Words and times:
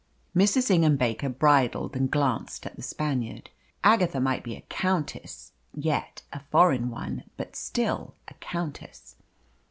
Mrs. 0.35 0.71
Ingham 0.71 0.97
Baker 0.97 1.29
bridled 1.29 1.95
and 1.95 2.09
glanced 2.09 2.65
at 2.65 2.75
the 2.75 2.81
Spaniard. 2.81 3.51
Agatha 3.83 4.19
might 4.19 4.43
be 4.43 4.55
a 4.55 4.61
countess 4.61 5.51
yet 5.75 6.23
a 6.33 6.39
foreign 6.49 6.89
one, 6.89 7.25
but 7.37 7.55
still 7.55 8.15
a 8.27 8.33
countess. 8.33 9.15